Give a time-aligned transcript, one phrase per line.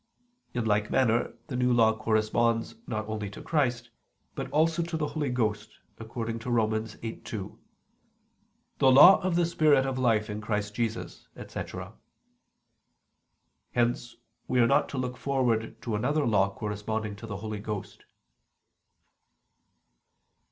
[0.55, 3.91] In like manner the New Law corresponds not only to Christ,
[4.33, 6.71] but also to the Holy Ghost; according to Rom.
[6.71, 7.55] 8:2:
[8.79, 11.93] "The Law of the Spirit of life in Christ Jesus," etc.
[13.73, 14.15] Hence
[14.47, 18.05] we are not to look forward to another law corresponding to the Holy Ghost.